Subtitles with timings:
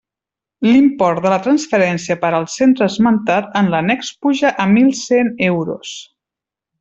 [0.67, 5.93] L'import de la transferència per al centre esmentat en l'annex puja a mil cent euros.